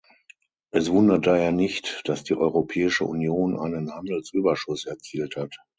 Es 0.71 0.89
wundert 0.91 1.27
daher 1.27 1.51
nicht, 1.51 2.01
dass 2.05 2.23
die 2.23 2.33
Europäische 2.33 3.05
Union 3.05 3.55
einen 3.59 3.93
Handelsüberschuss 3.93 4.85
erzielt 4.85 5.35
hat. 5.35 5.55